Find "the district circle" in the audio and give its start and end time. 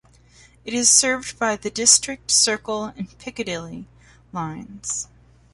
1.57-2.85